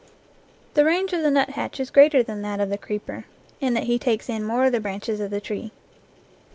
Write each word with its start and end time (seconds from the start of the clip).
The 0.73 0.83
range 0.83 1.13
of 1.13 1.21
the 1.21 1.29
nuthatch 1.29 1.79
is 1.79 1.91
greater 1.91 2.23
than 2.23 2.41
that 2.41 2.59
of 2.59 2.71
the 2.71 2.77
creeper, 2.79 3.25
in 3.59 3.75
that 3.75 3.83
he 3.83 3.99
takes 3.99 4.29
in 4.29 4.43
more 4.43 4.65
of 4.65 4.71
the 4.71 4.79
branches 4.79 5.19
of 5.19 5.29
the 5.29 5.39
tree. 5.39 5.73